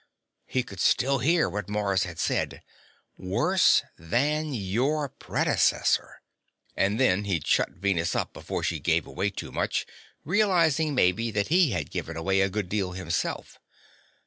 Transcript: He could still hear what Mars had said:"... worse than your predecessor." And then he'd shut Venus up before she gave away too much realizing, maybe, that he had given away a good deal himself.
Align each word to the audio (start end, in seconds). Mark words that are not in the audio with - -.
He 0.47 0.63
could 0.63 0.79
still 0.79 1.19
hear 1.19 1.47
what 1.47 1.69
Mars 1.69 2.05
had 2.05 2.17
said:"... 2.17 2.63
worse 3.19 3.83
than 3.99 4.51
your 4.51 5.09
predecessor." 5.09 6.23
And 6.75 6.99
then 6.99 7.25
he'd 7.25 7.45
shut 7.45 7.69
Venus 7.73 8.15
up 8.15 8.33
before 8.33 8.63
she 8.63 8.79
gave 8.79 9.05
away 9.05 9.29
too 9.29 9.51
much 9.51 9.85
realizing, 10.25 10.95
maybe, 10.95 11.29
that 11.29 11.49
he 11.49 11.69
had 11.73 11.91
given 11.91 12.17
away 12.17 12.41
a 12.41 12.49
good 12.49 12.67
deal 12.67 12.93
himself. 12.93 13.59